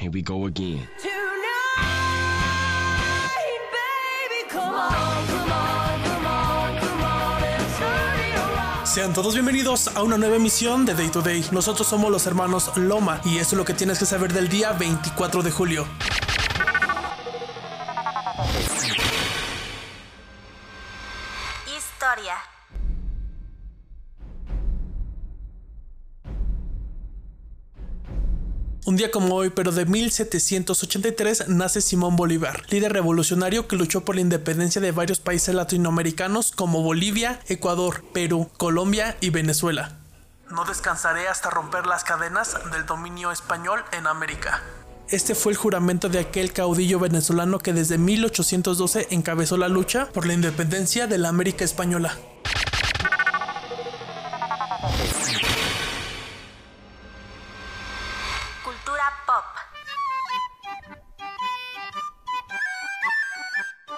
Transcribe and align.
Here 0.00 0.10
we 0.10 0.22
go 0.22 0.46
again. 0.46 0.88
Sean 8.86 9.12
todos 9.12 9.34
bienvenidos 9.34 9.94
a 9.94 10.02
una 10.02 10.16
nueva 10.16 10.36
emisión 10.36 10.86
de 10.86 10.94
Day 10.94 11.10
to 11.10 11.20
Day. 11.20 11.44
Nosotros 11.52 11.86
somos 11.86 12.10
los 12.10 12.26
hermanos 12.26 12.74
Loma 12.76 13.20
y 13.26 13.36
esto 13.36 13.56
es 13.56 13.58
lo 13.58 13.64
que 13.66 13.74
tienes 13.74 13.98
que 13.98 14.06
saber 14.06 14.32
del 14.32 14.48
día 14.48 14.72
24 14.72 15.42
de 15.42 15.50
julio. 15.50 15.86
Historia. 21.76 22.36
Un 28.86 28.96
día 28.96 29.10
como 29.10 29.34
hoy, 29.34 29.50
pero 29.50 29.72
de 29.72 29.84
1783, 29.84 31.48
nace 31.48 31.82
Simón 31.82 32.16
Bolívar, 32.16 32.62
líder 32.70 32.94
revolucionario 32.94 33.68
que 33.68 33.76
luchó 33.76 34.06
por 34.06 34.14
la 34.14 34.22
independencia 34.22 34.80
de 34.80 34.90
varios 34.90 35.20
países 35.20 35.54
latinoamericanos 35.54 36.50
como 36.50 36.82
Bolivia, 36.82 37.40
Ecuador, 37.48 38.02
Perú, 38.14 38.50
Colombia 38.56 39.18
y 39.20 39.28
Venezuela. 39.28 39.98
No 40.50 40.64
descansaré 40.64 41.28
hasta 41.28 41.50
romper 41.50 41.86
las 41.86 42.04
cadenas 42.04 42.56
del 42.72 42.86
dominio 42.86 43.30
español 43.30 43.84
en 43.92 44.06
América. 44.06 44.62
Este 45.08 45.34
fue 45.34 45.52
el 45.52 45.58
juramento 45.58 46.08
de 46.08 46.18
aquel 46.18 46.54
caudillo 46.54 46.98
venezolano 46.98 47.58
que 47.58 47.74
desde 47.74 47.98
1812 47.98 49.08
encabezó 49.10 49.58
la 49.58 49.68
lucha 49.68 50.06
por 50.06 50.24
la 50.24 50.32
independencia 50.32 51.06
de 51.06 51.18
la 51.18 51.28
América 51.28 51.64
española. 51.64 52.16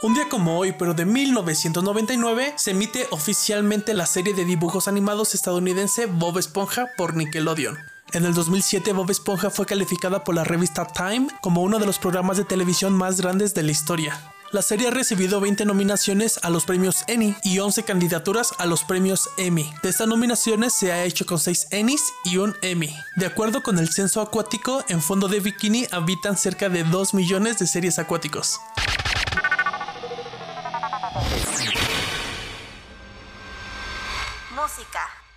Un 0.00 0.14
día 0.14 0.28
como 0.28 0.56
hoy, 0.56 0.72
pero 0.78 0.94
de 0.94 1.04
1999, 1.04 2.54
se 2.56 2.70
emite 2.70 3.08
oficialmente 3.10 3.94
la 3.94 4.06
serie 4.06 4.32
de 4.32 4.44
dibujos 4.44 4.86
animados 4.86 5.34
estadounidense 5.34 6.06
Bob 6.06 6.38
Esponja 6.38 6.86
por 6.96 7.16
Nickelodeon. 7.16 7.76
En 8.12 8.24
el 8.24 8.32
2007, 8.32 8.92
Bob 8.92 9.10
Esponja 9.10 9.50
fue 9.50 9.66
calificada 9.66 10.22
por 10.22 10.36
la 10.36 10.44
revista 10.44 10.86
Time 10.86 11.26
como 11.40 11.62
uno 11.62 11.80
de 11.80 11.86
los 11.86 11.98
programas 11.98 12.36
de 12.36 12.44
televisión 12.44 12.94
más 12.94 13.20
grandes 13.20 13.54
de 13.54 13.64
la 13.64 13.72
historia. 13.72 14.18
La 14.50 14.62
serie 14.62 14.88
ha 14.88 14.90
recibido 14.90 15.40
20 15.42 15.66
nominaciones 15.66 16.40
a 16.42 16.48
los 16.48 16.64
premios 16.64 17.04
Emmy 17.06 17.36
y 17.42 17.58
11 17.58 17.82
candidaturas 17.82 18.54
a 18.56 18.64
los 18.64 18.82
premios 18.82 19.28
Emmy. 19.36 19.70
De 19.82 19.90
estas 19.90 20.08
nominaciones 20.08 20.72
se 20.72 20.90
ha 20.90 21.04
hecho 21.04 21.26
con 21.26 21.38
6 21.38 21.68
Emmys 21.70 22.02
y 22.24 22.38
un 22.38 22.56
Emmy. 22.62 22.96
De 23.16 23.26
acuerdo 23.26 23.62
con 23.62 23.78
el 23.78 23.90
censo 23.90 24.22
acuático, 24.22 24.82
en 24.88 25.02
fondo 25.02 25.28
de 25.28 25.40
bikini 25.40 25.86
habitan 25.90 26.38
cerca 26.38 26.70
de 26.70 26.82
2 26.82 27.12
millones 27.12 27.58
de 27.58 27.66
seres 27.66 27.98
acuáticos. 27.98 28.58
Música. 34.56 35.27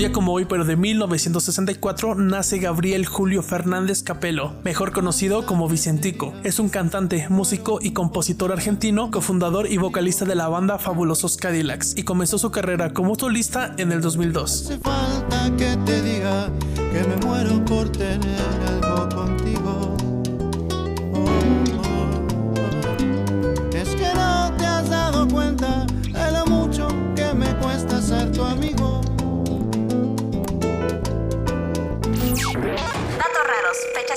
Día 0.00 0.12
como 0.12 0.32
hoy, 0.32 0.46
pero 0.46 0.64
de 0.64 0.76
1964, 0.76 2.14
nace 2.14 2.58
Gabriel 2.58 3.04
Julio 3.04 3.42
Fernández 3.42 4.02
Capello, 4.02 4.54
mejor 4.64 4.92
conocido 4.92 5.44
como 5.44 5.68
Vicentico. 5.68 6.32
Es 6.42 6.58
un 6.58 6.70
cantante, 6.70 7.26
músico 7.28 7.80
y 7.82 7.90
compositor 7.90 8.50
argentino, 8.50 9.10
cofundador 9.10 9.70
y 9.70 9.76
vocalista 9.76 10.24
de 10.24 10.36
la 10.36 10.48
banda 10.48 10.78
Fabulosos 10.78 11.36
Cadillacs, 11.36 11.98
y 11.98 12.04
comenzó 12.04 12.38
su 12.38 12.50
carrera 12.50 12.94
como 12.94 13.14
solista 13.14 13.74
en 13.76 13.92
el 13.92 14.00
2002. 14.00 14.70
hace 14.70 14.78
falta 14.78 15.54
que 15.58 15.76
te 15.84 16.00
diga 16.00 16.50
que 16.74 17.04
me 17.06 17.16
muero 17.26 17.62
por 17.66 17.92
tener 17.92 18.40
algo 18.82 19.06
contigo. 19.14 20.09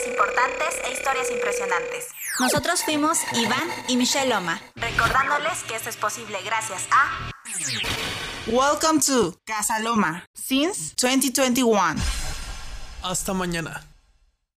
Importantes 0.06 0.70
e 0.86 0.94
historias 0.94 1.30
impresionantes. 1.32 2.08
Nosotros 2.40 2.84
fuimos 2.84 3.20
Iván 3.34 3.70
y 3.88 3.98
Michelle 3.98 4.30
Loma. 4.30 4.60
Recordándoles 4.76 5.64
que 5.64 5.76
esto 5.76 5.90
es 5.90 5.98
posible 5.98 6.40
gracias 6.44 6.88
a 6.92 7.32
Welcome 8.48 9.00
to 9.02 9.36
Casa 9.46 9.80
Loma 9.80 10.26
since 10.34 10.94
2021. 10.96 11.96
Hasta 13.04 13.34
mañana. 13.34 13.93